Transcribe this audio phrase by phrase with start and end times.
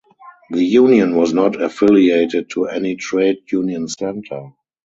[0.49, 4.51] The union was not affiliated to any trade union centre.